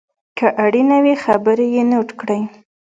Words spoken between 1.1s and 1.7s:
خبرې